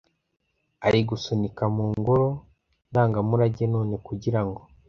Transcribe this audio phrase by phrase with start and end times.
[0.87, 2.27] Ari gusunika mungoro
[2.89, 4.61] ndangamurage none kugirango